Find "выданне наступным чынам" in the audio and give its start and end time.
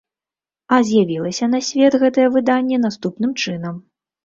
2.39-3.81